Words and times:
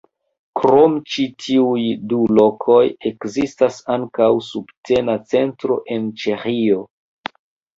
Krom 0.59 0.93
ĉi 1.15 1.25
tiuj 1.47 1.83
du 2.13 2.21
lokoj, 2.39 2.79
ekzistas 3.11 3.77
ankaŭ 3.97 4.31
subtena 4.49 5.17
centro 5.35 5.79
en 5.99 6.09
Ĉeĥio. 6.25 6.83